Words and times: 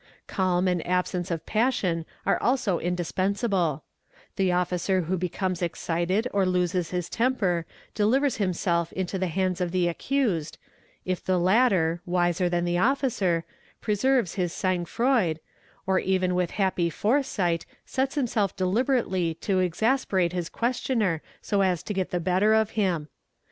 Calm 0.25 0.67
and 0.67 0.83
absence 0.87 1.29
of 1.29 1.45
passion 1.45 2.07
are 2.25 2.41
also 2.41 2.79
indispensibl 2.79 3.83
The 4.35 4.51
officer 4.51 5.01
who 5.01 5.15
becomes 5.15 5.61
excited 5.61 6.27
or 6.33 6.43
loses 6.43 6.89
his 6.89 7.07
temper 7.07 7.67
delivers 7.93 8.37
himself 8.37 8.91
into" 8.93 9.19
the 9.19 9.27
hands 9.27 9.61
of 9.61 9.69
the 9.71 9.87
accused, 9.87 10.57
if 11.05 11.23
the 11.23 11.37
latter, 11.37 12.01
wiser 12.07 12.49
than 12.49 12.65
the 12.65 12.79
officer, 12.79 13.45
preserves 13.79 14.37
hi 14.37 14.41
EXAMINATION 14.45 14.81
OF 14.81 14.87
ACCUSED 14.89 14.97
1138 14.97 15.37
_sangfroid, 15.37 15.39
or 15.85 15.99
even 15.99 16.33
with 16.33 16.51
happy 16.59 16.89
foresight, 16.89 17.67
sets 17.85 18.15
himself 18.15 18.55
deliberately 18.55 19.35
to 19.35 19.59
exasperate 19.59 20.33
his 20.33 20.49
questioner 20.49 21.21
so 21.43 21.61
as 21.61 21.83
to 21.83 21.93
get 21.93 22.09
the 22.09 22.19
better 22.19 22.55
of 22.55 22.71
him. 22.71 23.07